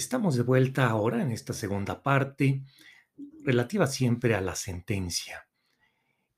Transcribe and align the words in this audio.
Estamos 0.00 0.34
de 0.34 0.44
vuelta 0.44 0.88
ahora 0.88 1.20
en 1.20 1.30
esta 1.30 1.52
segunda 1.52 2.02
parte 2.02 2.62
relativa 3.44 3.86
siempre 3.86 4.34
a 4.34 4.40
la 4.40 4.54
sentencia. 4.54 5.46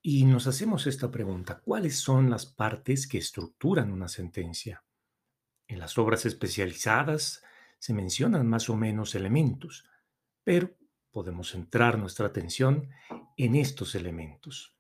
Y 0.03 0.25
nos 0.25 0.49
hacemos 0.49 0.89
esta 0.89 1.13
pregunta, 1.13 1.61
¿cuáles 1.61 1.97
son 1.97 2.29
las 2.29 2.45
partes 2.45 3.07
que 3.07 3.19
estructuran 3.19 3.93
una 3.93 4.09
sentencia? 4.09 4.83
En 5.69 5.79
las 5.79 5.97
obras 5.97 6.27
especializadas 6.27 7.45
se 7.79 7.95
mencionan 7.95 8.49
más 8.49 8.69
o 8.69 8.75
menos 8.75 9.15
elementos, 9.15 9.85
pero 10.43 10.77
podemos 11.13 11.53
centrar 11.53 11.99
nuestra 11.99 12.27
atención 12.27 12.91
en 13.37 13.55
estos 13.55 13.95
elementos. 13.95 14.77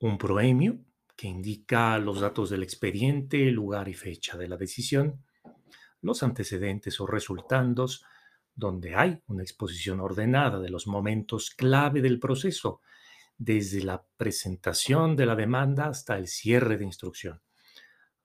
Un 0.00 0.18
proemio, 0.18 0.80
que 1.14 1.28
indica 1.28 1.96
los 1.98 2.20
datos 2.20 2.50
del 2.50 2.64
expediente, 2.64 3.52
lugar 3.52 3.88
y 3.88 3.94
fecha 3.94 4.36
de 4.36 4.48
la 4.48 4.56
decisión 4.56 5.22
los 6.00 6.22
antecedentes 6.22 7.00
o 7.00 7.06
resultandos, 7.06 8.04
donde 8.58 8.96
hay 8.96 9.22
una 9.28 9.44
exposición 9.44 10.00
ordenada 10.00 10.58
de 10.58 10.68
los 10.68 10.88
momentos 10.88 11.50
clave 11.50 12.02
del 12.02 12.18
proceso, 12.18 12.80
desde 13.36 13.84
la 13.84 14.04
presentación 14.16 15.14
de 15.14 15.26
la 15.26 15.36
demanda 15.36 15.86
hasta 15.86 16.18
el 16.18 16.26
cierre 16.26 16.76
de 16.76 16.84
instrucción. 16.84 17.40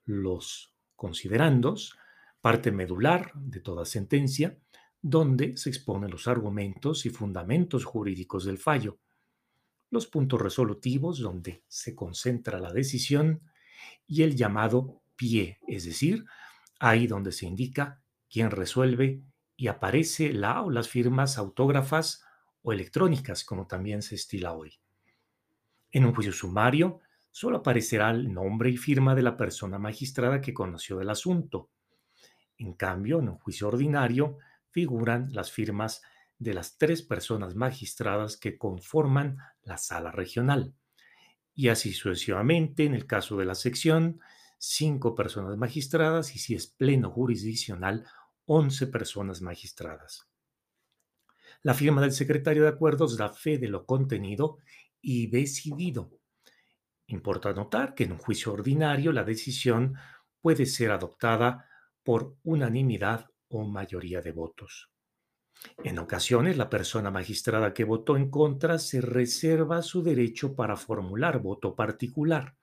Los 0.06 0.73
considerandos, 0.96 1.96
parte 2.42 2.72
medular 2.72 3.32
de 3.36 3.59
toda 3.59 3.86
sentencia, 3.86 4.58
donde 5.04 5.56
se 5.56 5.70
exponen 5.70 6.09
los 6.09 6.28
argumentos 6.28 7.06
y 7.06 7.12
fundamentos 7.12 7.86
jurídicos 7.86 8.45
del 8.45 8.58
fallo. 8.58 8.98
Los 9.92 10.08
puntos 10.08 10.42
resolutivos, 10.42 11.20
donde 11.20 11.64
se 11.68 11.94
concentra 11.94 12.59
la 12.59 12.73
decisión, 12.73 13.44
y 14.08 14.23
el 14.23 14.36
llamado 14.36 15.04
pie, 15.16 15.59
es 15.68 15.86
decir, 15.86 16.25
ahí 16.80 17.06
donde 17.06 17.31
se 17.31 17.45
indica 17.45 18.02
quién 18.31 18.50
resuelve 18.50 19.22
y 19.56 19.68
aparece 19.68 20.34
la 20.34 20.62
o 20.62 20.70
las 20.70 20.90
firmas 20.90 21.38
autógrafas 21.38 22.23
o 22.62 22.73
electrónicas, 22.73 23.44
como 23.44 23.68
también 23.68 24.02
se 24.02 24.16
estila 24.16 24.54
hoy. 24.54 24.80
En 25.92 26.06
un 26.06 26.16
juicio 26.16 26.34
sumario, 26.34 27.02
solo 27.30 27.58
aparecerá 27.58 28.09
el 28.12 28.34
nombre 28.34 28.70
y 28.70 28.78
firma 28.78 29.16
de 29.16 29.22
la 29.22 29.38
persona 29.38 29.78
magistrada 29.78 30.42
que 30.42 30.54
conoció 30.54 31.02
el 31.02 31.09
asunto. 31.09 31.70
En 32.58 32.74
cambio, 32.74 33.20
en 33.20 33.30
un 33.30 33.38
juicio 33.38 33.68
ordinario, 33.68 34.38
figuran 34.70 35.34
las 35.34 35.52
firmas 35.52 36.02
de 36.40 36.54
las 36.54 36.78
tres 36.78 37.02
personas 37.02 37.56
magistradas 37.56 38.38
que 38.38 38.58
conforman 38.58 39.38
la 39.64 39.78
sala 39.78 40.12
regional. 40.12 40.74
Y 41.54 41.70
así 41.70 41.94
sucesivamente, 41.94 42.86
en 42.86 42.96
el 42.96 43.06
caso 43.06 43.38
de 43.38 43.46
la 43.46 43.56
sección, 43.56 44.20
cinco 44.58 45.14
personas 45.14 45.58
magistradas 45.58 46.36
y 46.36 46.40
si 46.40 46.56
es 46.56 46.68
pleno 46.68 47.12
jurisdiccional, 47.12 48.06
11 48.45 48.88
personas 48.88 49.41
magistradas. 49.41 50.27
La 51.61 51.73
firma 51.73 52.02
del 52.02 52.11
secretario 52.11 52.63
de 52.63 52.69
acuerdos 52.69 53.17
da 53.17 53.30
fe 53.30 53.58
de 53.58 53.69
lo 53.69 53.85
contenido 53.85 54.58
y 55.02 55.27
decidido. 55.27 56.11
Importa 57.08 57.53
notar 57.53 57.95
que 57.95 58.03
en 58.05 58.13
un 58.13 58.17
juicio 58.17 58.53
ordinario 58.53 59.11
la 59.11 59.23
decisión 59.23 59.95
puede 60.41 60.66
ser 60.66 60.91
adoptada 60.91 61.69
por 62.03 62.35
unanimidad 62.44 63.30
o 63.47 63.63
mayoría 63.63 64.22
de 64.22 64.31
votos. 64.31 64.89
En 65.83 66.00
ocasiones, 66.00 66.57
la 66.57 66.69
persona 66.69 67.11
magistrada 67.11 67.73
que 67.73 67.83
votó 67.83 68.17
en 68.17 68.30
contra 68.30 68.80
se 68.80 69.00
reserva 69.00 69.81
su 69.81 70.03
derecho 70.03 70.55
para 70.55 70.75
formular 70.75 71.39
voto 71.39 71.75
particular. 71.75 72.57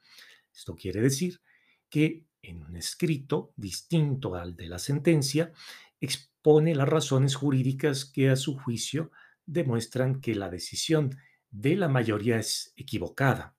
Esto 0.53 0.75
quiere 0.75 1.01
decir 1.01 1.41
que 1.89 2.27
en 2.43 2.63
un 2.63 2.77
escrito 2.77 3.53
distinto 3.57 4.35
al 4.35 4.57
de 4.57 4.69
la 4.69 4.79
sentencia 4.79 5.53
expone 6.01 6.75
las 6.75 6.89
razones 6.89 7.35
jurídicas 7.35 8.05
que 8.05 8.31
a 8.31 8.37
su 8.37 8.57
juicio 8.59 9.11
demuestran 9.47 10.21
que 10.21 10.35
la 10.35 10.49
decisión 10.49 11.17
de 11.51 11.77
la 11.77 11.89
mayoría 11.89 12.39
es 12.39 12.73
equivocada. 12.77 13.55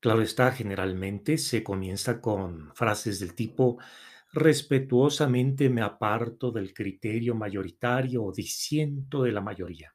Claro 0.00 0.22
está, 0.22 0.52
generalmente 0.52 1.38
se 1.38 1.62
comienza 1.62 2.20
con 2.20 2.74
frases 2.74 3.20
del 3.20 3.34
tipo 3.34 3.78
respetuosamente 4.32 5.68
me 5.68 5.82
aparto 5.82 6.52
del 6.52 6.72
criterio 6.72 7.34
mayoritario 7.34 8.24
o 8.24 8.32
disiento 8.32 9.22
de 9.22 9.32
la 9.32 9.40
mayoría. 9.40 9.94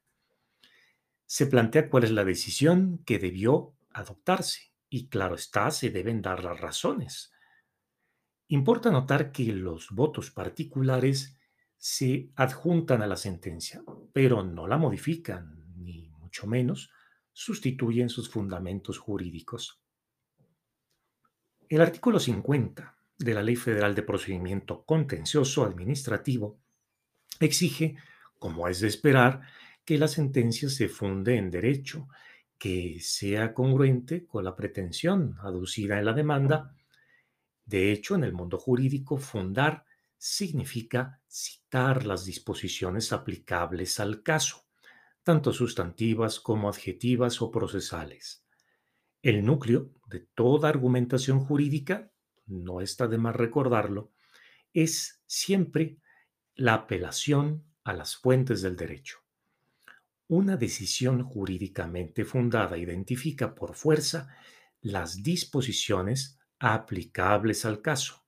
Se 1.24 1.46
plantea 1.46 1.88
cuál 1.88 2.04
es 2.04 2.12
la 2.12 2.24
decisión 2.24 3.02
que 3.04 3.18
debió 3.18 3.74
adoptarse 3.90 4.72
y 4.88 5.08
claro 5.08 5.34
está, 5.34 5.70
se 5.70 5.90
deben 5.90 6.22
dar 6.22 6.44
las 6.44 6.60
razones. 6.60 7.32
Importa 8.48 8.90
notar 8.90 9.32
que 9.32 9.52
los 9.52 9.90
votos 9.90 10.30
particulares 10.30 11.36
se 11.76 12.30
adjuntan 12.36 13.02
a 13.02 13.06
la 13.06 13.16
sentencia, 13.16 13.82
pero 14.12 14.42
no 14.42 14.66
la 14.66 14.78
modifican, 14.78 15.64
ni 15.76 16.08
mucho 16.08 16.46
menos 16.46 16.90
sustituyen 17.32 18.08
sus 18.08 18.30
fundamentos 18.30 18.98
jurídicos. 18.98 19.80
El 21.68 21.80
artículo 21.80 22.20
50 22.20 22.96
de 23.18 23.34
la 23.34 23.42
Ley 23.42 23.56
Federal 23.56 23.94
de 23.94 24.02
Procedimiento 24.02 24.84
Contencioso 24.84 25.64
Administrativo 25.64 26.60
exige, 27.40 27.96
como 28.38 28.68
es 28.68 28.80
de 28.80 28.88
esperar, 28.88 29.42
que 29.84 29.98
la 29.98 30.08
sentencia 30.08 30.68
se 30.68 30.88
funde 30.88 31.36
en 31.36 31.50
derecho 31.50 32.08
que 32.58 32.98
sea 33.00 33.52
congruente 33.52 34.26
con 34.26 34.44
la 34.44 34.56
pretensión 34.56 35.36
aducida 35.40 35.98
en 35.98 36.04
la 36.04 36.12
demanda. 36.12 36.75
De 37.66 37.92
hecho, 37.92 38.14
en 38.14 38.24
el 38.24 38.32
mundo 38.32 38.58
jurídico, 38.58 39.18
fundar 39.18 39.84
significa 40.16 41.20
citar 41.28 42.06
las 42.06 42.24
disposiciones 42.24 43.12
aplicables 43.12 44.00
al 44.00 44.22
caso, 44.22 44.64
tanto 45.22 45.52
sustantivas 45.52 46.38
como 46.40 46.68
adjetivas 46.68 47.42
o 47.42 47.50
procesales. 47.50 48.44
El 49.20 49.44
núcleo 49.44 49.90
de 50.06 50.20
toda 50.20 50.68
argumentación 50.68 51.40
jurídica, 51.40 52.12
no 52.46 52.80
está 52.80 53.08
de 53.08 53.18
más 53.18 53.34
recordarlo, 53.34 54.12
es 54.72 55.20
siempre 55.26 55.98
la 56.54 56.74
apelación 56.74 57.64
a 57.82 57.92
las 57.92 58.16
fuentes 58.16 58.62
del 58.62 58.76
derecho. 58.76 59.18
Una 60.28 60.56
decisión 60.56 61.24
jurídicamente 61.24 62.24
fundada 62.24 62.78
identifica 62.78 63.54
por 63.54 63.74
fuerza 63.74 64.28
las 64.80 65.22
disposiciones 65.22 66.35
aplicables 66.58 67.64
al 67.64 67.82
caso. 67.82 68.24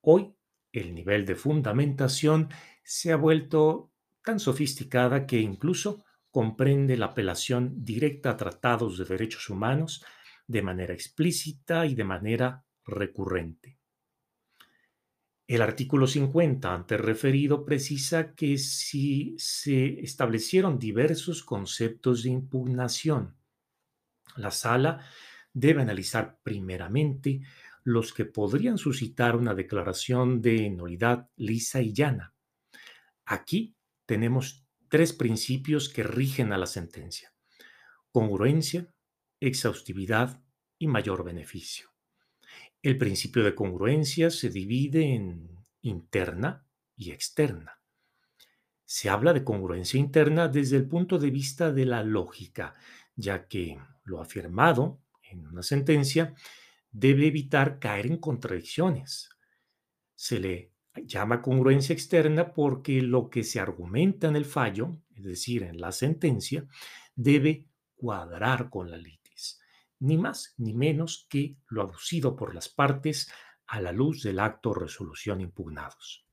Hoy, 0.00 0.34
el 0.72 0.94
nivel 0.94 1.26
de 1.26 1.34
fundamentación 1.34 2.48
se 2.82 3.12
ha 3.12 3.16
vuelto 3.16 3.92
tan 4.24 4.40
sofisticada 4.40 5.26
que 5.26 5.40
incluso 5.40 6.04
comprende 6.30 6.96
la 6.96 7.06
apelación 7.06 7.84
directa 7.84 8.30
a 8.30 8.36
tratados 8.36 8.98
de 8.98 9.04
derechos 9.04 9.50
humanos 9.50 10.04
de 10.46 10.62
manera 10.62 10.94
explícita 10.94 11.86
y 11.86 11.94
de 11.94 12.04
manera 12.04 12.64
recurrente. 12.84 13.78
El 15.46 15.60
artículo 15.60 16.06
50 16.06 16.72
antes 16.72 17.00
referido 17.00 17.64
precisa 17.64 18.34
que 18.34 18.56
si 18.56 19.34
se 19.38 20.00
establecieron 20.00 20.78
diversos 20.78 21.42
conceptos 21.42 22.22
de 22.22 22.30
impugnación, 22.30 23.36
la 24.36 24.50
sala 24.50 25.04
debe 25.52 25.82
analizar 25.82 26.38
primeramente 26.42 27.42
los 27.84 28.12
que 28.12 28.24
podrían 28.24 28.78
suscitar 28.78 29.36
una 29.36 29.54
declaración 29.54 30.40
de 30.40 30.70
nulidad 30.70 31.28
lisa 31.36 31.80
y 31.80 31.92
llana. 31.92 32.34
Aquí 33.24 33.74
tenemos 34.06 34.64
tres 34.88 35.12
principios 35.12 35.88
que 35.88 36.02
rigen 36.02 36.52
a 36.52 36.58
la 36.58 36.66
sentencia. 36.66 37.34
Congruencia, 38.10 38.94
exhaustividad 39.40 40.42
y 40.78 40.86
mayor 40.86 41.24
beneficio. 41.24 41.90
El 42.82 42.98
principio 42.98 43.44
de 43.44 43.54
congruencia 43.54 44.30
se 44.30 44.50
divide 44.50 45.14
en 45.14 45.64
interna 45.82 46.66
y 46.96 47.10
externa. 47.10 47.80
Se 48.84 49.08
habla 49.08 49.32
de 49.32 49.44
congruencia 49.44 49.98
interna 49.98 50.48
desde 50.48 50.76
el 50.76 50.86
punto 50.86 51.18
de 51.18 51.30
vista 51.30 51.72
de 51.72 51.86
la 51.86 52.02
lógica, 52.02 52.74
ya 53.16 53.48
que 53.48 53.78
lo 54.04 54.20
afirmado 54.20 55.00
en 55.32 55.46
una 55.46 55.62
sentencia 55.62 56.34
debe 56.90 57.26
evitar 57.26 57.78
caer 57.78 58.06
en 58.06 58.18
contradicciones. 58.18 59.30
Se 60.14 60.38
le 60.38 60.72
llama 61.04 61.42
congruencia 61.42 61.92
externa 61.92 62.52
porque 62.52 63.02
lo 63.02 63.30
que 63.30 63.44
se 63.44 63.60
argumenta 63.60 64.28
en 64.28 64.36
el 64.36 64.44
fallo, 64.44 64.90
es 65.14 65.24
decir, 65.24 65.62
en 65.62 65.80
la 65.80 65.90
sentencia, 65.92 66.66
debe 67.14 67.66
cuadrar 67.94 68.70
con 68.70 68.90
la 68.90 68.96
ley 68.96 69.22
ni 70.02 70.18
más 70.18 70.54
ni 70.58 70.74
menos 70.74 71.26
que 71.28 71.56
lo 71.68 71.82
aducido 71.82 72.34
por 72.34 72.54
las 72.54 72.68
partes 72.68 73.30
a 73.66 73.80
la 73.80 73.92
luz 73.92 74.22
del 74.22 74.40
acto 74.40 74.74
resolución 74.74 75.40
impugnados. 75.40 76.26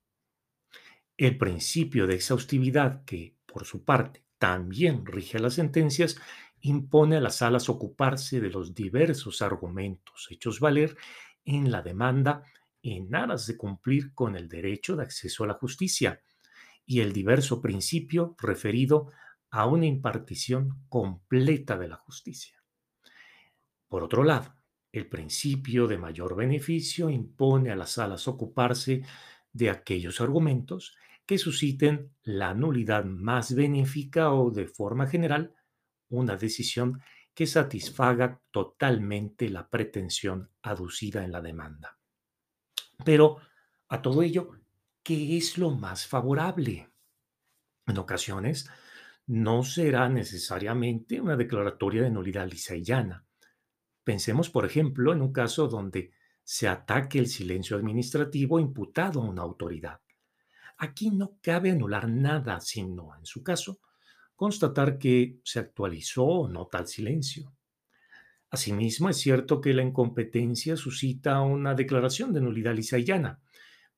El 1.16 1.38
principio 1.38 2.08
de 2.08 2.16
exhaustividad, 2.16 3.06
que 3.06 3.36
por 3.46 3.66
su 3.66 3.84
parte 3.86 4.26
también 4.40 5.06
rige 5.06 5.38
las 5.38 5.54
sentencias, 5.54 6.20
impone 6.62 7.18
a 7.18 7.22
las 7.22 7.38
salas 7.38 7.70
ocuparse 7.70 8.40
de 8.42 8.50
los 8.50 8.74
diversos 8.74 9.42
argumentos 9.42 10.28
hechos 10.30 10.60
valer 10.60 10.96
en 11.46 11.72
la 11.72 11.82
demanda 11.82 12.44
en 12.82 13.14
aras 13.14 13.48
de 13.48 13.58
cumplir 13.58 14.14
con 14.14 14.36
el 14.36 14.48
derecho 14.48 14.96
de 14.96 15.04
acceso 15.04 15.44
a 15.44 15.48
la 15.48 15.54
justicia 15.54 16.22
y 16.86 17.02
el 17.02 17.14
diverso 17.14 17.62
principio 17.62 18.36
referido 18.40 19.12
a 19.52 19.66
una 19.66 19.86
impartición 19.86 20.86
completa 20.90 21.78
de 21.78 21.88
la 21.88 21.98
justicia. 21.98 22.64
Por 23.88 24.04
otro 24.04 24.24
lado, 24.24 24.56
el 24.92 25.08
principio 25.08 25.88
de 25.88 25.98
mayor 25.98 26.36
beneficio 26.36 27.10
impone 27.10 27.72
a 27.72 27.76
las 27.76 27.92
salas 27.92 28.28
ocuparse 28.28 29.04
de 29.52 29.70
aquellos 29.70 30.22
argumentos 30.22 30.96
que 31.26 31.38
susciten 31.38 32.12
la 32.24 32.54
nulidad 32.54 33.06
más 33.06 33.54
benéfica 33.54 34.32
o, 34.34 34.50
de 34.50 34.66
forma 34.68 35.08
general, 35.08 35.54
una 36.10 36.36
decisión 36.36 37.02
que 37.34 37.48
satisfaga 37.48 38.42
totalmente 38.52 39.50
la 39.50 39.70
pretensión 39.70 40.52
aducida 40.62 41.24
en 41.24 41.32
la 41.32 41.42
demanda. 41.42 41.98
Pero 43.06 43.38
a 43.88 44.02
todo 44.02 44.22
ello, 44.22 44.52
¿qué 45.04 45.38
es 45.38 45.58
lo 45.58 45.72
más 45.72 46.06
favorable? 46.06 46.90
En 47.88 47.98
ocasiones, 47.98 48.70
no 49.28 49.64
será 49.64 50.10
necesariamente 50.10 51.22
una 51.22 51.38
declaratoria 51.38 52.02
de 52.02 52.10
nulidad 52.10 52.50
lisa 52.50 52.76
y 52.76 52.84
llana. 52.84 53.26
Pensemos, 54.04 54.50
por 54.50 54.66
ejemplo, 54.66 55.14
en 55.14 55.22
un 55.22 55.32
caso 55.32 55.68
donde 55.68 56.12
se 56.44 56.68
ataque 56.68 57.20
el 57.20 57.28
silencio 57.28 57.78
administrativo 57.78 58.60
imputado 58.60 59.22
a 59.22 59.26
una 59.26 59.44
autoridad. 59.44 60.02
Aquí 60.78 61.12
no 61.12 61.38
cabe 61.42 61.72
anular 61.72 62.10
nada, 62.10 62.60
sino, 62.60 63.16
en 63.16 63.26
su 63.26 63.44
caso, 63.44 63.80
constatar 64.40 64.98
que 64.98 65.42
se 65.44 65.60
actualizó 65.60 66.24
o 66.24 66.48
no 66.48 66.68
tal 66.68 66.88
silencio. 66.88 67.54
Asimismo, 68.50 69.10
es 69.10 69.18
cierto 69.18 69.60
que 69.60 69.74
la 69.74 69.84
incompetencia 69.84 70.78
suscita 70.78 71.42
una 71.42 71.76
declaración 71.76 72.32
de 72.32 72.40
nulidad 72.40 72.74
lisa 72.74 72.98
y 72.98 73.04
llana, 73.04 73.42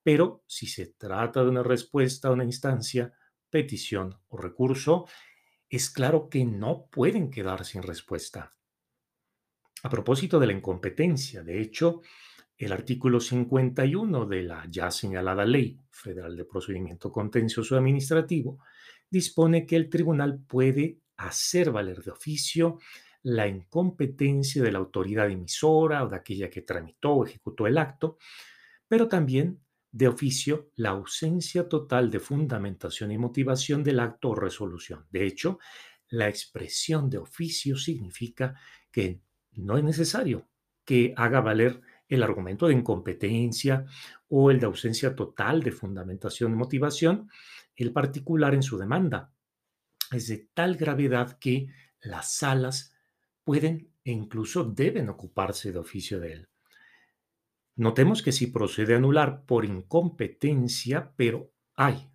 pero 0.02 0.44
si 0.48 0.66
se 0.66 0.88
trata 0.98 1.44
de 1.44 1.50
una 1.52 1.62
respuesta 1.62 2.30
a 2.30 2.32
una 2.32 2.44
instancia, 2.44 3.14
petición 3.52 4.18
o 4.30 4.38
recurso, 4.38 5.06
es 5.70 5.92
claro 5.92 6.28
que 6.28 6.44
no 6.44 6.88
pueden 6.88 7.30
quedar 7.30 7.64
sin 7.64 7.84
respuesta. 7.84 8.52
A 9.84 9.90
propósito 9.92 10.40
de 10.40 10.48
la 10.48 10.54
incompetencia, 10.54 11.44
de 11.44 11.62
hecho, 11.62 12.02
el 12.58 12.72
artículo 12.72 13.20
51 13.20 14.26
de 14.26 14.42
la 14.42 14.66
ya 14.68 14.90
señalada 14.90 15.46
Ley 15.46 15.80
Federal 15.92 16.36
de 16.36 16.46
Procedimiento 16.46 17.12
Contencioso 17.12 17.78
Administrativo 17.78 18.58
dispone 19.12 19.66
que 19.68 19.76
el 19.76 19.90
tribunal 19.90 20.42
puede 20.48 21.02
hacer 21.18 21.72
valer 21.72 22.02
de 22.02 22.12
oficio 22.12 22.80
la 23.24 23.48
incompetencia 23.48 24.64
de 24.64 24.72
la 24.72 24.80
autoridad 24.80 25.30
emisora 25.30 26.04
o 26.04 26.10
de 26.10 26.16
aquella 26.16 26.50
que 26.50 26.64
tramitó 26.64 27.12
o 27.12 27.26
ejecutó 27.26 27.68
el 27.68 27.78
acto, 27.78 28.18
pero 28.88 29.08
también 29.08 29.62
de 29.92 30.08
oficio 30.08 30.72
la 30.76 30.92
ausencia 30.92 31.68
total 31.68 32.10
de 32.10 32.20
fundamentación 32.20 33.12
y 33.12 33.18
motivación 33.18 33.84
del 33.84 34.00
acto 34.00 34.30
o 34.30 34.36
resolución. 34.36 35.06
De 35.12 35.26
hecho, 35.26 35.60
la 36.08 36.30
expresión 36.30 37.10
de 37.10 37.20
oficio 37.20 37.78
significa 37.78 38.56
que 38.92 39.22
no 39.52 39.78
es 39.78 39.84
necesario 39.84 40.50
que 40.86 41.14
haga 41.16 41.42
valer 41.42 41.82
el 42.12 42.24
argumento 42.24 42.68
de 42.68 42.74
incompetencia 42.74 43.86
o 44.28 44.52
el 44.52 44.60
de 44.60 44.66
ausencia 44.66 45.16
total 45.16 45.64
de 45.64 45.72
fundamentación 45.72 46.52
y 46.52 46.56
motivación, 46.56 47.30
el 47.76 47.94
particular 47.94 48.54
en 48.54 48.64
su 48.64 48.78
demanda. 48.78 49.32
Es 50.12 50.28
de 50.28 50.50
tal 50.54 50.76
gravedad 50.76 51.40
que 51.40 51.68
las 52.02 52.34
salas 52.34 52.94
pueden 53.46 53.94
e 54.04 54.12
incluso 54.12 54.66
deben 54.66 55.08
ocuparse 55.08 55.72
de 55.72 55.80
oficio 55.80 56.20
de 56.20 56.34
él. 56.34 56.50
Notemos 57.78 58.22
que 58.22 58.34
si 58.34 58.48
procede 58.48 58.94
a 58.94 58.98
anular 58.98 59.46
por 59.46 59.64
incompetencia, 59.64 61.14
pero 61.16 61.54
hay 61.76 62.12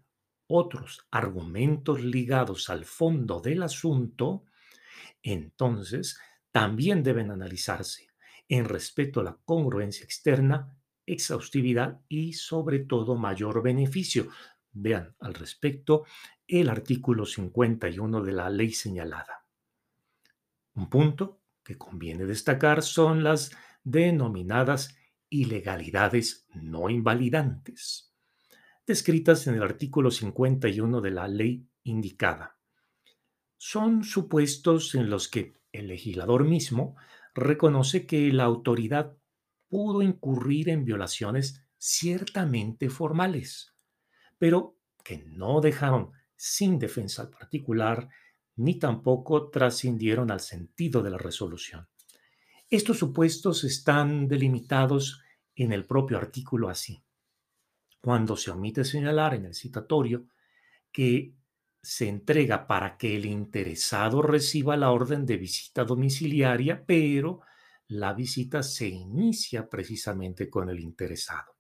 otros 0.47 1.07
argumentos 1.11 2.03
ligados 2.03 2.69
al 2.69 2.85
fondo 2.85 3.41
del 3.41 3.63
asunto, 3.63 4.45
entonces 5.23 6.19
también 6.53 7.03
deben 7.03 7.31
analizarse 7.31 8.09
en 8.49 8.65
respeto 8.65 9.21
a 9.21 9.25
la 9.25 9.39
congruencia 9.45 10.05
externa, 10.05 10.77
exhaustividad 11.05 12.01
y 12.09 12.35
sobre 12.35 12.81
todo 12.81 13.17
mayor 13.17 13.63
beneficio. 13.63 14.29
Vean 14.73 15.15
al 15.21 15.35
respecto 15.35 16.05
el 16.47 16.69
artículo 16.69 17.25
51 17.25 18.23
de 18.23 18.33
la 18.33 18.51
ley 18.51 18.73
señalada. 18.73 19.47
Un 20.75 20.91
punto 20.91 21.41
que 21.63 21.77
conviene 21.77 22.27
destacar 22.27 22.83
son 22.83 23.25
las 23.25 23.51
denominadas 23.83 24.97
ilegalidades 25.29 26.47
no 26.55 26.89
invalidantes, 26.91 28.15
descritas 28.87 29.47
en 29.47 29.55
el 29.55 29.63
artículo 29.63 30.11
51 30.11 31.01
de 31.01 31.11
la 31.11 31.27
ley 31.27 31.69
indicada. 31.83 32.59
Son 33.57 34.05
supuestos 34.05 34.95
en 34.95 35.11
los 35.11 35.29
que 35.29 35.55
el 35.73 35.89
legislador 35.89 36.45
mismo 36.45 36.97
reconoce 37.37 38.07
que 38.07 38.33
la 38.33 38.45
autoridad 38.45 39.17
pudo 39.69 40.03
incurrir 40.03 40.71
en 40.71 40.85
violaciones 40.85 41.63
ciertamente 41.79 42.89
formales, 42.89 43.75
pero 44.39 44.79
que 45.05 45.19
no 45.19 45.61
dejaron 45.61 46.13
sin 46.35 46.79
defensa 46.79 47.23
al 47.23 47.31
particular 47.31 48.09
ni 48.57 48.79
tampoco 48.79 49.51
trascendieron 49.51 50.31
al 50.31 50.41
sentido 50.41 51.03
de 51.03 51.11
la 51.11 51.19
resolución. 51.19 51.89
Estos 52.69 52.99
supuestos 52.99 53.65
están 53.65 54.27
delimitados 54.29 55.23
en 55.55 55.73
el 55.73 55.85
propio 55.85 56.17
artículo 56.17 56.69
así. 56.69 57.03
Cuando 58.01 58.37
se 58.37 58.51
omite 58.51 58.85
señalar 58.85 59.35
en 59.35 59.45
el 59.45 59.55
citatorio 59.55 60.27
que 60.91 61.35
se 61.87 62.09
entrega 62.09 62.67
para 62.67 62.97
que 62.97 63.15
el 63.15 63.27
interesado 63.27 64.21
reciba 64.21 64.77
la 64.77 64.91
orden 64.91 65.25
de 65.25 65.37
visita 65.37 65.85
domiciliaria, 65.85 66.85
pero 66.85 67.43
la 67.87 68.13
visita 68.13 68.65
se 68.65 68.89
inicia 68.89 69.69
precisamente 69.69 70.51
con 70.51 70.69
el 70.69 70.81
interesado. 70.81 71.55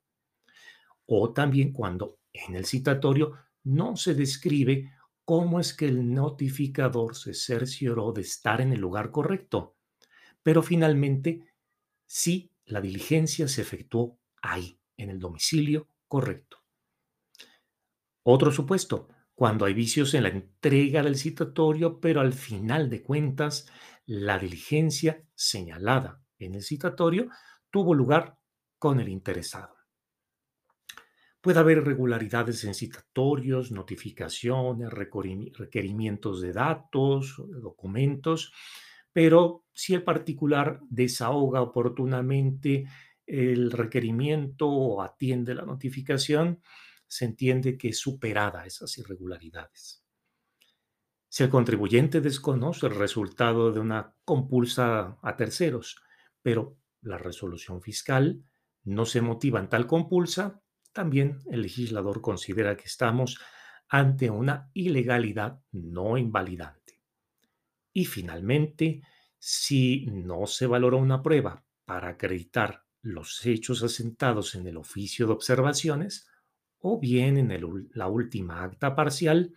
O 1.07 1.33
también 1.33 1.73
cuando 1.73 2.19
en 2.33 2.57
el 2.57 2.65
citatorio 2.65 3.35
no 3.63 3.95
se 3.95 4.17
describe 4.17 4.91
cómo 5.25 5.61
es 5.61 5.73
que 5.73 5.87
el 5.87 6.13
notificador 6.13 7.15
se 7.15 7.33
cercioró 7.33 8.11
de 8.11 8.23
estar 8.23 8.61
en 8.61 8.73
el 8.73 8.81
lugar 8.81 9.13
correcto, 9.13 9.77
pero 10.43 10.61
finalmente 10.61 11.55
sí 12.05 12.51
la 12.65 12.81
diligencia 12.81 13.47
se 13.47 13.63
efectuó 13.63 14.19
ahí, 14.43 14.81
en 14.97 15.11
el 15.11 15.21
domicilio 15.21 15.87
correcto. 16.09 16.65
Otro 18.25 18.51
supuesto, 18.51 19.07
cuando 19.37 19.67
hay 19.67 19.75
vicios 19.75 20.15
en 20.15 20.23
la 20.23 20.31
entrega 20.31 21.03
del 21.03 21.17
citatorio, 21.17 22.01
pero 22.01 22.23
al 22.23 22.33
final 22.33 22.89
de 22.89 23.03
cuentas, 23.03 23.71
la 24.07 24.39
diligencia 24.39 25.23
señalada 25.35 26.23
en 26.39 26.55
el 26.55 26.63
citatorio 26.63 27.29
tuvo 27.71 27.95
lugar 27.95 28.39
con 28.79 28.99
el 28.99 29.11
interesado. 29.11 29.77
Puede 31.43 31.59
haber 31.61 31.79
irregularidades 31.79 32.65
en 32.65 32.75
citatorios, 32.75 33.71
notificaciones, 33.73 34.91
requerimientos 34.91 36.41
de 36.41 36.53
datos, 36.55 37.37
documentos, 37.61 38.53
pero 39.13 39.67
si 39.75 39.93
el 39.93 40.03
particular 40.03 40.81
desahoga 40.89 41.61
oportunamente 41.61 42.87
el 43.27 43.71
requerimiento 43.71 44.67
o 44.67 45.03
atiende 45.03 45.55
la 45.55 45.67
notificación, 45.67 46.63
se 47.09 47.25
entiende 47.25 47.77
que 47.77 47.89
es 47.89 47.99
superada 47.99 48.67
esas 48.67 48.97
irregularidades. 48.99 50.05
Si 51.29 51.43
el 51.43 51.51
contribuyente 51.51 52.21
desconoce 52.21 52.87
el 52.87 52.95
resultado 52.95 53.73
de 53.73 53.81
una 53.81 54.15
compulsa 54.25 55.19
a 55.23 55.37
terceros, 55.37 56.01
pero 56.43 56.79
la 57.03 57.19
resolución 57.19 57.83
fiscal 57.83 58.43
no 58.85 59.05
se 59.05 59.21
motiva 59.21 59.61
en 59.61 59.69
tal 59.69 59.87
compulsa, 59.87 60.63
también 60.93 61.41
el 61.51 61.63
legislador 61.63 62.23
considera 62.23 62.77
que 62.77 62.85
estamos 62.85 63.39
ante 63.89 64.31
una 64.31 64.71
ilegalidad 64.73 65.61
no 65.73 66.17
invalidante. 66.17 67.03
Y 67.93 68.07
finalmente, 68.07 69.03
si 69.39 70.07
no 70.07 70.47
se 70.47 70.67
valora 70.67 70.97
una 70.97 71.23
prueba 71.23 71.65
para 71.85 72.09
acreditar 72.09 72.85
los 73.03 73.45
hechos 73.47 73.83
asentados 73.83 74.55
en 74.55 74.67
el 74.67 74.77
oficio 74.77 75.27
de 75.27 75.33
observaciones, 75.35 76.29
o 76.81 77.01
bien 77.01 77.39
en 77.39 77.89
la 77.93 78.09
última 78.09 78.63
acta 78.63 78.95
parcial, 78.95 79.55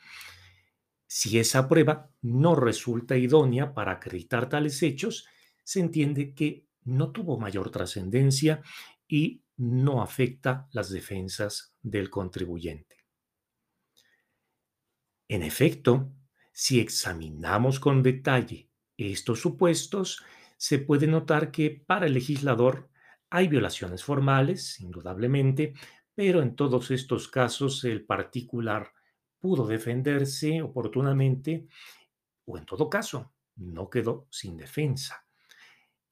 si 1.08 1.40
esa 1.40 1.68
prueba 1.68 2.12
no 2.22 2.56
resulta 2.56 3.18
idónea 3.18 3.74
para 3.74 3.94
acreditar 3.94 4.48
tales 4.48 4.82
hechos, 4.84 5.28
se 5.64 5.80
entiende 5.80 6.34
que 6.34 6.68
no 6.84 7.12
tuvo 7.12 7.38
mayor 7.40 7.72
trascendencia 7.72 8.62
y 9.08 9.44
no 9.58 10.02
afecta 10.02 10.68
las 10.72 10.90
defensas 10.90 11.76
del 11.82 12.10
contribuyente. 12.10 12.96
En 15.28 15.44
efecto, 15.44 16.14
si 16.52 16.80
examinamos 16.80 17.80
con 17.80 18.02
detalle 18.04 18.70
estos 18.98 19.40
supuestos, 19.40 20.24
se 20.58 20.80
puede 20.80 21.08
notar 21.08 21.52
que 21.52 21.70
para 21.72 22.06
el 22.06 22.14
legislador 22.14 22.90
hay 23.30 23.48
violaciones 23.48 24.04
formales, 24.04 24.80
indudablemente, 24.80 25.74
pero 26.20 26.42
en 26.42 26.54
todos 26.54 26.92
estos 26.92 27.30
casos 27.30 27.86
el 27.86 28.04
particular 28.04 28.92
pudo 29.40 29.66
defenderse 29.66 30.62
oportunamente 30.62 31.70
o 32.44 32.58
en 32.58 32.66
todo 32.66 32.90
caso 32.90 33.32
no 33.56 33.90
quedó 33.90 34.28
sin 34.30 34.58
defensa. 34.58 35.26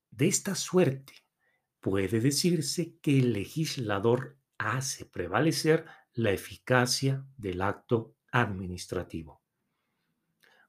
De 0.10 0.30
esta 0.30 0.56
suerte, 0.56 1.12
puede 1.82 2.22
decirse 2.22 2.96
que 3.02 3.20
el 3.20 3.34
legislador 3.34 4.38
hace 4.58 5.04
prevalecer 5.04 5.84
la 6.14 6.32
eficacia 6.32 7.26
del 7.36 7.62
acto 7.62 8.16
administrativo. 8.32 9.42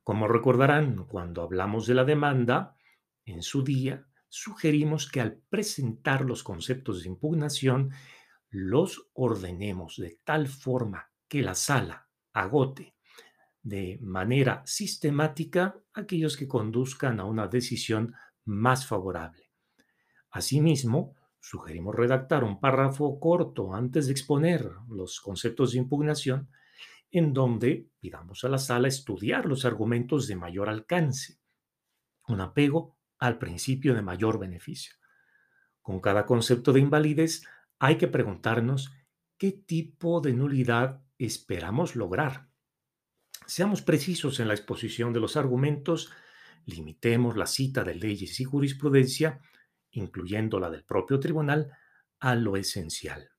Como 0.03 0.27
recordarán, 0.27 1.05
cuando 1.05 1.43
hablamos 1.43 1.87
de 1.87 1.95
la 1.95 2.05
demanda, 2.05 2.77
en 3.25 3.45
su 3.45 3.63
día 3.63 4.05
sugerimos 4.29 5.09
que 5.09 5.21
al 5.21 5.37
presentar 5.49 6.25
los 6.25 6.43
conceptos 6.43 7.05
de 7.05 7.11
impugnación, 7.11 7.93
los 8.51 9.11
ordenemos 9.13 9.97
de 9.97 10.21
tal 10.25 10.49
forma 10.49 11.11
que 11.29 11.43
la 11.43 11.55
sala 11.55 12.09
agote 12.33 12.95
de 13.63 13.99
manera 14.01 14.63
sistemática 14.65 15.79
aquellos 15.93 16.37
que 16.37 16.49
conduzcan 16.49 17.21
a 17.21 17.25
una 17.25 17.49
decisión 17.49 18.15
más 18.45 18.87
favorable. 18.87 19.51
Asimismo, 20.31 21.17
sugerimos 21.41 21.95
redactar 21.95 22.45
un 22.45 22.61
párrafo 22.61 23.21
corto 23.21 23.75
antes 23.75 24.07
de 24.07 24.13
exponer 24.13 24.71
los 24.89 25.21
conceptos 25.21 25.73
de 25.73 25.79
impugnación 25.79 26.49
en 27.11 27.33
donde 27.33 27.89
pidamos 28.01 28.45
a 28.45 28.49
la 28.49 28.59
sala 28.59 28.89
estudiar 28.89 29.47
los 29.47 29.65
argumentos 29.65 30.27
de 30.29 30.37
mayor 30.37 30.69
alcance, 30.69 31.39
un 32.27 32.41
apego 32.41 32.99
al 33.19 33.39
principio 33.39 33.95
de 33.95 34.03
mayor 34.03 34.39
beneficio. 34.39 34.95
Con 35.81 36.01
cada 36.01 36.27
concepto 36.27 36.73
de 36.73 36.81
invalidez 36.81 37.43
hay 37.79 37.97
que 37.97 38.09
preguntarnos 38.09 38.93
qué 39.37 39.53
tipo 39.53 40.21
de 40.21 40.33
nulidad 40.33 41.03
esperamos 41.19 41.97
lograr. 41.97 42.49
Seamos 43.47 43.83
precisos 43.83 44.41
en 44.41 44.49
la 44.49 44.55
exposición 44.55 45.13
de 45.13 45.21
los 45.21 45.37
argumentos, 45.37 46.11
limitemos 46.67 47.37
la 47.37 47.47
cita 47.47 47.85
de 47.85 47.95
leyes 47.95 48.41
y 48.41 48.45
jurisprudencia, 48.45 49.41
incluyendo 49.91 50.61
la 50.61 50.71
del 50.71 50.85
propio 50.85 51.19
tribunal, 51.19 51.73
a 52.21 52.35
lo 52.35 52.57
esencial. 52.57 53.31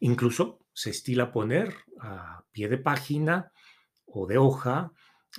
Incluso 0.00 0.58
se 0.72 0.90
estila 0.90 1.32
poner 1.32 1.74
a 2.00 2.44
pie 2.52 2.68
de 2.68 2.78
página 2.78 3.52
o 4.04 4.26
de 4.26 4.36
hoja 4.38 4.92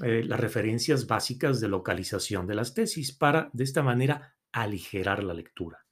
eh, 0.04 0.24
las 0.24 0.40
referencias 0.40 1.06
básicas 1.08 1.60
de 1.60 1.68
localización 1.68 2.48
de 2.48 2.56
las 2.56 2.74
tesis 2.74 3.12
para, 3.12 3.50
de 3.54 3.64
esta 3.64 3.84
manera, 3.84 4.36
aligerar 4.52 5.24
la 5.24 5.34
lectura. 5.34 5.87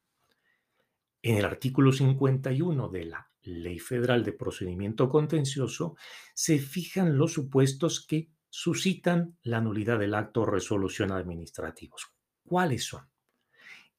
En 1.25 1.38
el 1.38 1.46
artículo 1.46 1.91
51 1.91 2.88
de 2.89 3.05
la 3.05 3.32
Ley 3.41 3.79
Federal 3.79 4.24
de 4.24 4.32
Procedimiento 4.32 5.10
Contencioso 5.10 5.98
se 6.36 6.60
fijan 6.60 7.17
los 7.17 7.34
supuestos 7.34 8.05
que 8.05 8.29
suscitan 8.48 9.36
la 9.41 9.60
nulidad 9.60 9.98
del 9.98 10.13
acto 10.13 10.41
o 10.41 10.46
resolución 10.46 11.12
administrativos. 11.12 12.13
¿Cuáles 12.44 12.84
son? 12.84 13.10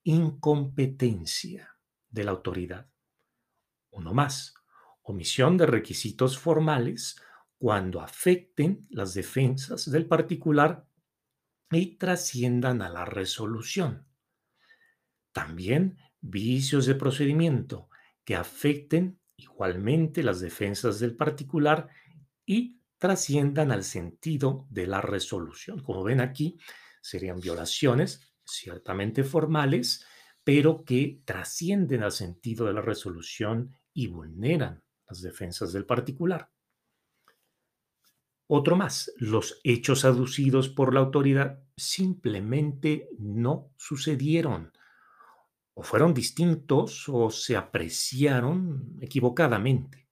Incompetencia 0.04 1.76
de 2.08 2.22
la 2.22 2.30
autoridad. 2.30 2.88
Uno 3.90 4.14
más, 4.14 4.54
omisión 5.02 5.56
de 5.56 5.66
requisitos 5.66 6.38
formales 6.38 7.20
cuando 7.58 8.02
afecten 8.02 8.86
las 8.88 9.14
defensas 9.14 9.90
del 9.90 10.06
particular 10.06 10.86
y 11.72 11.96
trasciendan 11.96 12.82
a 12.82 12.88
la 12.88 13.04
resolución. 13.04 14.06
También 15.32 15.98
vicios 16.30 16.86
de 16.86 16.94
procedimiento 16.94 17.88
que 18.24 18.36
afecten 18.36 19.18
igualmente 19.36 20.22
las 20.22 20.40
defensas 20.40 20.98
del 20.98 21.16
particular 21.16 21.88
y 22.44 22.80
trasciendan 22.98 23.70
al 23.70 23.84
sentido 23.84 24.66
de 24.70 24.86
la 24.86 25.00
resolución. 25.00 25.82
Como 25.82 26.02
ven 26.02 26.20
aquí, 26.20 26.58
serían 27.00 27.40
violaciones 27.40 28.32
ciertamente 28.44 29.24
formales, 29.24 30.04
pero 30.42 30.84
que 30.84 31.20
trascienden 31.24 32.02
al 32.02 32.12
sentido 32.12 32.66
de 32.66 32.72
la 32.72 32.80
resolución 32.80 33.74
y 33.92 34.06
vulneran 34.08 34.82
las 35.08 35.22
defensas 35.22 35.72
del 35.72 35.86
particular. 35.86 36.50
Otro 38.48 38.76
más, 38.76 39.12
los 39.16 39.60
hechos 39.64 40.04
aducidos 40.04 40.68
por 40.68 40.94
la 40.94 41.00
autoridad 41.00 41.60
simplemente 41.76 43.08
no 43.18 43.72
sucedieron 43.76 44.72
o 45.78 45.82
fueron 45.82 46.14
distintos 46.14 47.06
o 47.06 47.30
se 47.30 47.54
apreciaron 47.54 48.96
equivocadamente. 49.02 50.08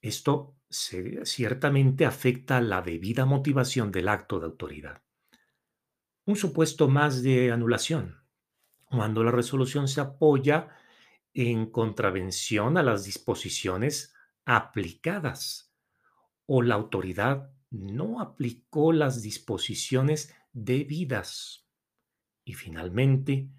Esto 0.00 0.56
ciertamente 0.70 2.06
afecta 2.06 2.60
la 2.62 2.80
debida 2.80 3.26
motivación 3.26 3.92
del 3.92 4.08
acto 4.08 4.40
de 4.40 4.46
autoridad. 4.46 5.02
Un 6.24 6.36
supuesto 6.36 6.88
más 6.88 7.22
de 7.22 7.52
anulación, 7.52 8.24
cuando 8.86 9.22
la 9.22 9.30
resolución 9.30 9.88
se 9.88 10.00
apoya 10.00 10.70
en 11.34 11.70
contravención 11.70 12.78
a 12.78 12.82
las 12.82 13.04
disposiciones 13.04 14.14
aplicadas 14.46 15.74
o 16.46 16.62
la 16.62 16.76
autoridad 16.76 17.50
no 17.70 18.22
aplicó 18.22 18.94
las 18.94 19.20
disposiciones 19.20 20.34
debidas. 20.54 21.68
Y 22.42 22.54
finalmente, 22.54 23.50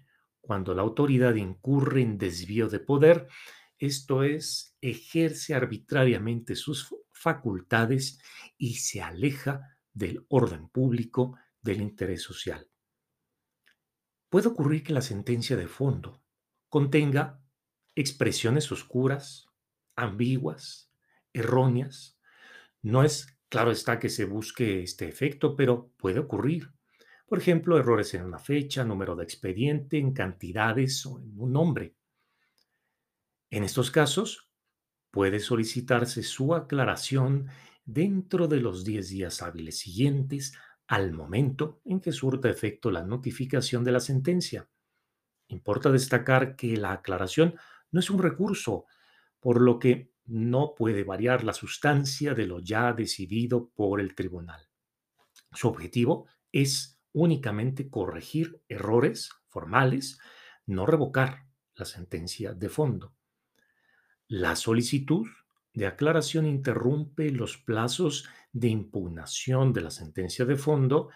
cuando 0.48 0.74
la 0.74 0.80
autoridad 0.80 1.34
incurre 1.34 2.00
en 2.00 2.16
desvío 2.16 2.70
de 2.70 2.80
poder, 2.80 3.28
esto 3.76 4.22
es, 4.22 4.74
ejerce 4.80 5.52
arbitrariamente 5.52 6.56
sus 6.56 6.88
facultades 7.12 8.18
y 8.56 8.76
se 8.76 9.02
aleja 9.02 9.76
del 9.92 10.24
orden 10.30 10.70
público, 10.70 11.36
del 11.60 11.82
interés 11.82 12.22
social. 12.22 12.66
Puede 14.30 14.48
ocurrir 14.48 14.84
que 14.84 14.94
la 14.94 15.02
sentencia 15.02 15.54
de 15.54 15.68
fondo 15.68 16.24
contenga 16.70 17.42
expresiones 17.94 18.72
oscuras, 18.72 19.48
ambiguas, 19.96 20.90
erróneas. 21.34 22.18
No 22.80 23.04
es 23.04 23.38
claro 23.50 23.70
está 23.70 23.98
que 23.98 24.08
se 24.08 24.24
busque 24.24 24.82
este 24.82 25.08
efecto, 25.08 25.56
pero 25.56 25.92
puede 25.98 26.20
ocurrir. 26.20 26.72
Por 27.28 27.38
ejemplo, 27.38 27.78
errores 27.78 28.14
en 28.14 28.24
una 28.24 28.38
fecha, 28.38 28.84
número 28.84 29.14
de 29.14 29.22
expediente, 29.22 29.98
en 29.98 30.14
cantidades 30.14 31.04
o 31.04 31.20
en 31.20 31.38
un 31.38 31.52
nombre. 31.52 31.94
En 33.50 33.64
estos 33.64 33.90
casos, 33.90 34.50
puede 35.10 35.38
solicitarse 35.38 36.22
su 36.22 36.54
aclaración 36.54 37.48
dentro 37.84 38.48
de 38.48 38.60
los 38.60 38.82
10 38.82 39.10
días 39.10 39.42
hábiles 39.42 39.78
siguientes 39.78 40.54
al 40.86 41.12
momento 41.12 41.82
en 41.84 42.00
que 42.00 42.12
surta 42.12 42.48
efecto 42.48 42.90
la 42.90 43.04
notificación 43.04 43.84
de 43.84 43.92
la 43.92 44.00
sentencia. 44.00 44.66
Importa 45.48 45.92
destacar 45.92 46.56
que 46.56 46.78
la 46.78 46.92
aclaración 46.92 47.56
no 47.90 48.00
es 48.00 48.08
un 48.08 48.22
recurso, 48.22 48.86
por 49.38 49.60
lo 49.60 49.78
que 49.78 50.12
no 50.24 50.74
puede 50.74 51.04
variar 51.04 51.44
la 51.44 51.52
sustancia 51.52 52.32
de 52.32 52.46
lo 52.46 52.60
ya 52.60 52.94
decidido 52.94 53.68
por 53.68 54.00
el 54.00 54.14
tribunal. 54.14 54.68
Su 55.52 55.68
objetivo 55.68 56.26
es 56.52 56.97
únicamente 57.12 57.88
corregir 57.88 58.62
errores 58.68 59.30
formales, 59.48 60.18
no 60.66 60.86
revocar 60.86 61.46
la 61.74 61.84
sentencia 61.84 62.52
de 62.52 62.68
fondo. 62.68 63.14
La 64.26 64.56
solicitud 64.56 65.26
de 65.72 65.86
aclaración 65.86 66.46
interrumpe 66.46 67.30
los 67.30 67.56
plazos 67.56 68.28
de 68.52 68.68
impugnación 68.68 69.72
de 69.72 69.80
la 69.80 69.90
sentencia 69.90 70.44
de 70.44 70.56
fondo 70.56 71.10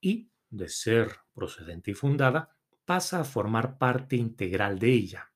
y, 0.00 0.30
de 0.48 0.68
ser 0.68 1.16
procedente 1.34 1.90
y 1.90 1.94
fundada, 1.94 2.56
pasa 2.84 3.20
a 3.20 3.24
formar 3.24 3.78
parte 3.78 4.16
integral 4.16 4.78
de 4.78 4.92
ella. 4.92 5.32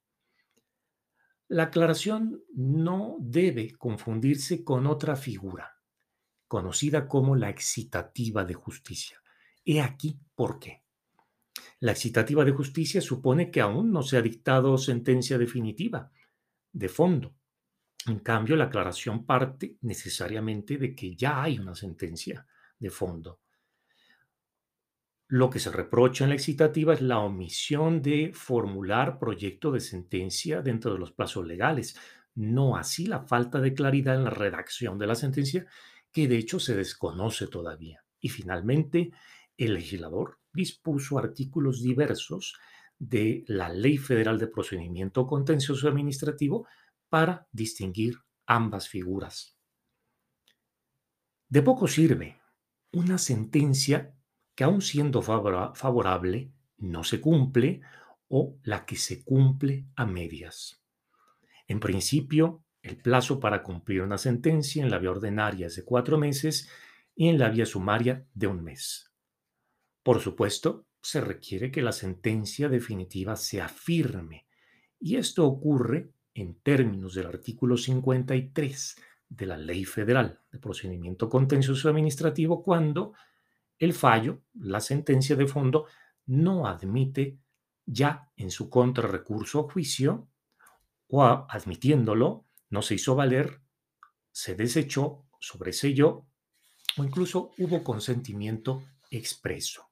La 1.49 1.64
aclaración 1.64 2.45
no 2.55 3.17
debe 3.19 3.73
confundirse 3.73 4.64
con 4.64 4.87
otra 4.87 5.17
figura, 5.17 5.81
conocida 6.47 7.09
como 7.09 7.35
la 7.35 7.50
excitativa 7.50 8.45
de 8.45 8.55
justicia. 8.55 9.21
He 9.64 9.81
aquí 9.81 10.19
por 10.35 10.59
qué. 10.59 10.83
La 11.81 11.93
excitativa 11.93 12.45
de 12.45 12.52
justicia 12.52 13.00
supone 13.00 13.50
que 13.50 13.61
aún 13.61 13.93
no 13.93 14.02
se 14.02 14.17
ha 14.17 14.23
dictado 14.23 14.76
sentencia 14.76 15.38
definitiva, 15.38 16.11
de 16.73 16.88
fondo. 16.88 17.35
En 18.07 18.21
cambio, 18.21 18.57
la 18.57 18.64
aclaración 18.64 19.25
parte 19.26 19.76
necesariamente 19.83 20.76
de 20.79 20.95
que 20.95 21.14
ya 21.14 21.43
hay 21.43 21.59
una 21.59 21.75
sentencia 21.75 22.47
de 22.79 22.90
fondo. 22.90 23.40
Lo 25.29 25.49
que 25.49 25.61
se 25.61 25.71
reprocha 25.71 26.25
en 26.25 26.31
la 26.31 26.37
excitativa 26.37 26.93
es 26.93 27.02
la 27.02 27.21
omisión 27.21 28.02
de 28.02 28.33
formular 28.35 29.19
proyecto 29.19 29.71
de 29.71 29.81
sentencia 29.81 30.61
dentro 30.61 30.93
de 30.93 30.99
los 30.99 31.12
plazos 31.12 31.47
legales, 31.47 31.97
no 32.35 32.76
así 32.76 33.07
la 33.07 33.21
falta 33.21 33.61
de 33.61 33.75
claridad 33.75 34.17
en 34.17 34.25
la 34.25 34.31
redacción 34.31 34.99
de 34.99 35.07
la 35.07 35.14
sentencia, 35.14 35.67
que 36.11 36.26
de 36.26 36.37
hecho 36.37 36.59
se 36.59 36.75
desconoce 36.75 37.47
todavía. 37.47 38.05
Y 38.19 38.29
finalmente, 38.29 39.12
el 39.64 39.75
legislador 39.75 40.38
dispuso 40.52 41.19
artículos 41.19 41.83
diversos 41.83 42.59
de 42.99 43.45
la 43.47 43.69
Ley 43.69 43.99
Federal 43.99 44.38
de 44.38 44.47
Procedimiento 44.47 45.26
Contencioso 45.26 45.87
Administrativo 45.87 46.67
para 47.09 47.47
distinguir 47.52 48.17
ambas 48.47 48.88
figuras. 48.88 49.57
De 51.49 51.62
poco 51.62 51.88
sirve 51.88 52.40
una 52.93 53.19
sentencia 53.19 54.14
que 54.55 54.64
aun 54.64 54.81
siendo 54.81 55.23
favorable 55.23 56.52
no 56.79 57.05
se 57.05 57.21
cumple 57.21 57.83
o 58.29 58.57
la 58.62 58.87
que 58.87 58.97
se 58.97 59.25
cumple 59.25 59.87
a 59.95 60.07
medias. 60.07 60.83
En 61.67 61.81
principio, 61.81 62.64
el 62.83 62.97
plazo 62.97 63.40
para 63.40 63.62
cumplir 63.62 64.02
una 64.02 64.19
sentencia 64.19 64.83
en 64.83 64.90
la 64.90 64.99
vía 64.99 65.11
ordinaria 65.11 65.67
es 65.67 65.76
de 65.76 65.85
cuatro 65.85 66.17
meses 66.17 66.69
y 67.14 67.29
en 67.29 67.38
la 67.38 67.50
vía 67.50 67.67
sumaria 67.67 68.26
de 68.33 68.47
un 68.47 68.62
mes. 68.64 69.10
Por 70.02 70.21
supuesto, 70.21 70.87
se 71.02 71.21
requiere 71.21 71.71
que 71.71 71.83
la 71.83 71.92
sentencia 71.92 72.69
definitiva 72.69 73.37
sea 73.37 73.69
firme 73.69 74.47
y 74.99 75.16
esto 75.16 75.47
ocurre 75.47 76.12
en 76.35 76.61
términos 76.61 77.14
del 77.14 77.26
artículo 77.26 77.76
53 77.76 78.97
de 79.28 79.47
la 79.47 79.57
Ley 79.57 79.85
Federal 79.85 80.40
de 80.50 80.59
Procedimiento 80.59 81.28
Contencioso 81.28 81.88
Administrativo 81.88 82.62
cuando 82.62 83.14
el 83.78 83.95
fallo, 83.95 84.42
la 84.54 84.80
sentencia 84.80 85.37
de 85.37 85.47
fondo, 85.47 85.87
no 86.26 86.66
admite 86.66 87.38
ya 87.87 88.30
en 88.37 88.50
su 88.50 88.69
contrarrecurso 88.69 89.61
o 89.61 89.71
juicio 89.71 90.28
o 91.09 91.25
admitiéndolo, 91.25 92.47
no 92.69 92.83
se 92.83 92.95
hizo 92.95 93.14
valer, 93.16 93.61
se 94.30 94.54
desechó, 94.54 95.26
sobreselló 95.40 96.26
o 96.97 97.04
incluso 97.04 97.52
hubo 97.59 97.83
consentimiento 97.83 98.83
expreso. 99.11 99.89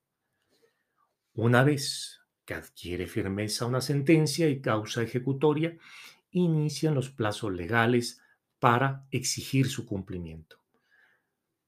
Una 1.38 1.62
vez 1.62 2.20
que 2.44 2.54
adquiere 2.54 3.06
firmeza 3.06 3.64
una 3.64 3.80
sentencia 3.80 4.48
y 4.48 4.60
causa 4.60 5.04
ejecutoria, 5.04 5.78
inician 6.32 6.96
los 6.96 7.10
plazos 7.10 7.52
legales 7.52 8.20
para 8.58 9.06
exigir 9.12 9.68
su 9.68 9.86
cumplimiento. 9.86 10.56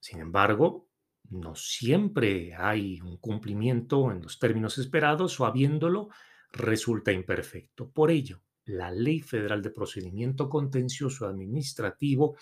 Sin 0.01 0.19
embargo, 0.19 0.89
no 1.29 1.55
siempre 1.55 2.53
hay 2.57 3.01
un 3.01 3.19
cumplimiento 3.19 4.11
en 4.11 4.23
los 4.23 4.41
términos 4.41 4.77
esperados 4.79 5.39
o 5.39 5.47
habiéndolo 5.47 6.09
resulta 6.51 7.13
imperfecto. 7.13 7.93
Por 7.93 8.11
ello, 8.11 8.43
la 8.65 8.91
Ley 8.91 9.21
Federal 9.21 9.63
de 9.63 9.71
Procedimiento 9.71 10.49
Contencioso 10.49 11.29
Administrativo 11.29 12.37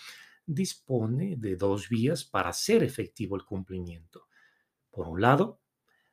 dispone 0.47 1.37
de 1.37 1.57
dos 1.57 1.91
vías 1.91 2.25
para 2.25 2.49
hacer 2.49 2.83
efectivo 2.83 3.37
el 3.37 3.45
cumplimiento. 3.45 4.29
Por 4.91 5.09
un 5.09 5.21
lado, 5.21 5.61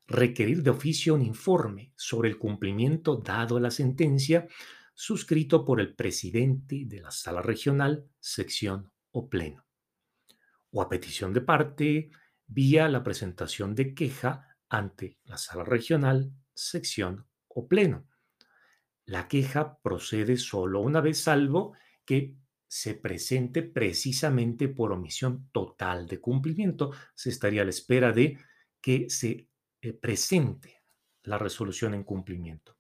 requerir 0.08 0.64
de 0.64 0.70
oficio 0.70 1.16
un 1.16 1.22
informe 1.22 1.94
sobre 1.96 2.30
el 2.30 2.38
cumplimiento 2.38 3.18
dado 3.18 3.58
a 3.58 3.60
la 3.60 3.72
sentencia 3.72 4.48
suscrito 4.94 5.66
por 5.66 5.82
el 5.82 5.94
presidente 5.94 6.84
de 6.86 7.02
la 7.02 7.12
sala 7.12 7.42
regional, 7.42 8.08
sección 8.20 8.92
o 9.12 9.30
pleno. 9.30 9.66
O 10.72 10.82
a 10.82 10.90
petición 10.90 11.34
de 11.34 11.42
parte, 11.42 12.10
vía 12.48 12.88
la 12.88 13.04
presentación 13.04 13.76
de 13.76 13.94
queja 13.94 14.58
ante 14.70 15.20
la 15.24 15.38
sala 15.38 15.64
regional, 15.64 16.32
sección 16.54 17.28
o 17.48 17.68
pleno. 17.68 18.08
La 19.06 19.28
queja 19.28 19.80
procede 19.82 20.38
solo 20.38 20.82
una 20.82 21.02
vez 21.02 21.22
salvo 21.22 21.74
que 22.06 22.38
se 22.68 22.96
presente 22.96 23.62
precisamente 23.64 24.68
por 24.68 24.92
omisión 24.92 25.50
total 25.52 26.08
de 26.08 26.20
cumplimiento. 26.20 26.92
Se 27.14 27.30
estaría 27.30 27.62
a 27.62 27.66
la 27.66 27.70
espera 27.70 28.12
de 28.12 28.38
que 28.82 29.10
se 29.10 29.50
eh, 29.86 29.94
presente 29.94 30.82
la 31.22 31.38
resolución 31.38 31.94
en 31.94 32.04
cumplimiento. 32.04 32.76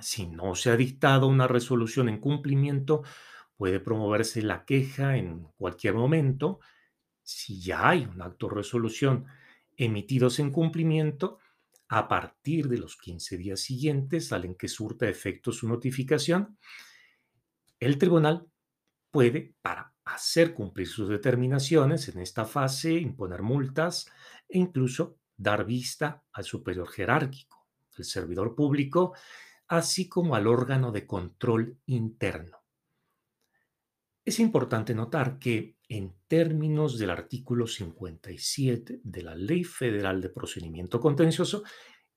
Si 0.00 0.28
no 0.28 0.54
se 0.54 0.70
ha 0.70 0.76
dictado 0.76 1.26
una 1.26 1.48
resolución 1.48 2.08
en 2.08 2.20
cumplimiento, 2.20 3.02
puede 3.56 3.80
promoverse 3.80 4.42
la 4.42 4.64
queja 4.64 5.16
en 5.16 5.48
cualquier 5.56 5.94
momento. 5.94 6.60
Si 7.24 7.60
ya 7.60 7.88
hay 7.88 8.04
un 8.04 8.22
acto 8.22 8.48
de 8.48 8.54
resolución 8.54 9.26
emitidos 9.76 10.38
en 10.38 10.52
cumplimiento, 10.52 11.40
a 11.88 12.06
partir 12.06 12.68
de 12.68 12.78
los 12.78 12.96
15 12.96 13.36
días 13.36 13.58
siguientes 13.58 14.32
al 14.32 14.44
en 14.44 14.54
que 14.54 14.68
surta 14.68 15.08
efecto 15.08 15.50
su 15.50 15.66
notificación, 15.66 16.58
el 17.80 17.98
tribunal 17.98 18.46
puede, 19.10 19.56
para 19.62 19.96
hacer 20.04 20.54
cumplir 20.54 20.86
sus 20.86 21.08
determinaciones 21.08 22.08
en 22.08 22.20
esta 22.20 22.44
fase, 22.44 22.92
imponer 22.92 23.42
multas 23.42 24.06
e 24.48 24.58
incluso 24.58 25.18
dar 25.38 25.64
vista 25.64 26.24
al 26.32 26.44
superior 26.44 26.88
jerárquico, 26.88 27.66
el 27.96 28.04
servidor 28.04 28.54
público, 28.54 29.14
así 29.68 30.08
como 30.08 30.34
al 30.34 30.46
órgano 30.46 30.92
de 30.92 31.06
control 31.06 31.78
interno. 31.86 32.58
Es 34.24 34.38
importante 34.40 34.94
notar 34.94 35.38
que 35.38 35.78
en 35.88 36.14
términos 36.26 36.98
del 36.98 37.10
artículo 37.10 37.66
57 37.66 39.00
de 39.02 39.22
la 39.22 39.34
Ley 39.34 39.64
Federal 39.64 40.20
de 40.20 40.28
Procedimiento 40.28 41.00
Contencioso, 41.00 41.62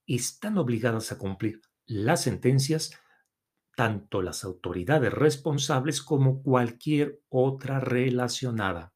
están 0.05 0.57
obligadas 0.57 1.11
a 1.13 1.17
cumplir 1.17 1.61
las 1.85 2.23
sentencias 2.23 2.91
tanto 3.75 4.21
las 4.21 4.43
autoridades 4.43 5.13
responsables 5.13 6.01
como 6.01 6.43
cualquier 6.43 7.21
otra 7.29 7.79
relacionada. 7.79 8.93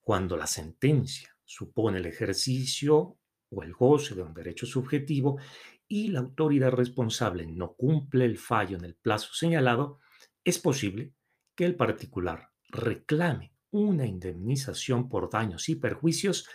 Cuando 0.00 0.36
la 0.36 0.48
sentencia 0.48 1.31
supone 1.52 1.98
el 1.98 2.06
ejercicio 2.06 3.18
o 3.50 3.62
el 3.62 3.74
goce 3.74 4.14
de 4.14 4.22
un 4.22 4.32
derecho 4.32 4.64
subjetivo 4.64 5.38
y 5.86 6.08
la 6.08 6.20
autoridad 6.20 6.70
responsable 6.70 7.46
no 7.46 7.74
cumple 7.74 8.24
el 8.24 8.38
fallo 8.38 8.78
en 8.78 8.84
el 8.86 8.94
plazo 8.94 9.34
señalado, 9.34 9.98
es 10.42 10.58
posible 10.58 11.12
que 11.54 11.66
el 11.66 11.76
particular 11.76 12.52
reclame 12.70 13.54
una 13.70 14.06
indemnización 14.06 15.10
por 15.10 15.28
daños 15.28 15.68
y 15.68 15.76
perjuicios, 15.76 16.48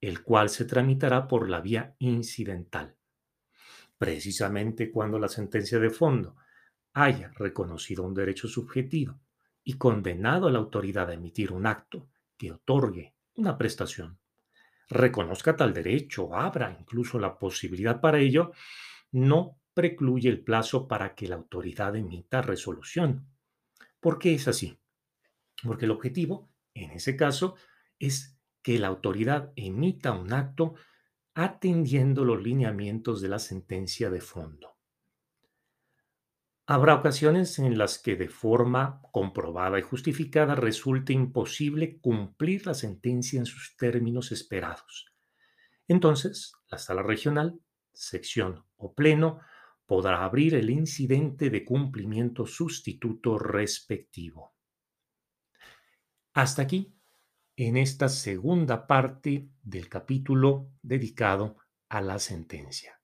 el 0.00 0.22
cual 0.22 0.48
se 0.48 0.64
tramitará 0.64 1.28
por 1.28 1.50
la 1.50 1.60
vía 1.60 1.94
incidental. 1.98 2.96
Precisamente 3.98 4.90
cuando 4.90 5.18
la 5.18 5.28
sentencia 5.28 5.78
de 5.78 5.90
fondo 5.90 6.36
haya 6.94 7.30
reconocido 7.36 8.04
un 8.04 8.14
derecho 8.14 8.48
subjetivo 8.48 9.20
y 9.62 9.74
condenado 9.74 10.48
a 10.48 10.50
la 10.50 10.60
autoridad 10.60 11.10
a 11.10 11.14
emitir 11.14 11.52
un 11.52 11.66
acto 11.66 12.08
que 12.38 12.52
otorgue 12.52 13.14
una 13.34 13.58
prestación 13.58 14.18
reconozca 14.90 15.56
tal 15.56 15.72
derecho 15.72 16.34
abra 16.34 16.76
incluso 16.78 17.18
la 17.18 17.38
posibilidad 17.38 18.00
para 18.00 18.18
ello, 18.18 18.52
no 19.12 19.58
precluye 19.72 20.28
el 20.28 20.42
plazo 20.42 20.88
para 20.88 21.14
que 21.14 21.28
la 21.28 21.36
autoridad 21.36 21.96
emita 21.96 22.42
resolución. 22.42 23.26
¿Por 24.00 24.18
qué 24.18 24.34
es 24.34 24.48
así? 24.48 24.78
Porque 25.62 25.84
el 25.84 25.92
objetivo, 25.92 26.50
en 26.74 26.90
ese 26.90 27.16
caso, 27.16 27.54
es 27.98 28.38
que 28.62 28.78
la 28.78 28.88
autoridad 28.88 29.52
emita 29.56 30.12
un 30.12 30.32
acto 30.32 30.74
atendiendo 31.34 32.24
los 32.24 32.42
lineamientos 32.42 33.20
de 33.20 33.28
la 33.28 33.38
sentencia 33.38 34.10
de 34.10 34.20
fondo. 34.20 34.79
Habrá 36.72 36.94
ocasiones 36.94 37.58
en 37.58 37.76
las 37.76 37.98
que 37.98 38.14
de 38.14 38.28
forma 38.28 39.02
comprobada 39.10 39.80
y 39.80 39.82
justificada 39.82 40.54
resulte 40.54 41.12
imposible 41.12 41.98
cumplir 41.98 42.64
la 42.64 42.74
sentencia 42.74 43.40
en 43.40 43.44
sus 43.44 43.76
términos 43.76 44.30
esperados. 44.30 45.12
Entonces, 45.88 46.52
la 46.70 46.78
sala 46.78 47.02
regional, 47.02 47.60
sección 47.92 48.64
o 48.76 48.94
pleno 48.94 49.40
podrá 49.84 50.22
abrir 50.22 50.54
el 50.54 50.70
incidente 50.70 51.50
de 51.50 51.64
cumplimiento 51.64 52.46
sustituto 52.46 53.36
respectivo. 53.36 54.54
Hasta 56.34 56.62
aquí, 56.62 56.94
en 57.56 57.78
esta 57.78 58.08
segunda 58.08 58.86
parte 58.86 59.50
del 59.60 59.88
capítulo 59.88 60.70
dedicado 60.82 61.56
a 61.88 62.00
la 62.00 62.20
sentencia. 62.20 63.00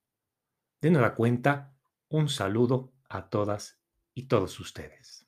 De 0.81 0.93
nueva 0.93 1.17
cuenta, 1.17 1.77
un 2.09 2.29
saludo 2.29 2.93
a 3.09 3.29
todas 3.29 3.79
y 4.15 4.25
todos 4.25 4.59
ustedes. 4.61 5.26